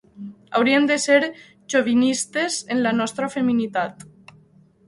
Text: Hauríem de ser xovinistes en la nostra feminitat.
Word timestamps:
Hauríem 0.59 0.87
de 0.91 0.95
ser 1.03 1.27
xovinistes 1.73 2.57
en 2.77 2.83
la 2.87 2.97
nostra 3.03 3.33
feminitat. 3.37 4.05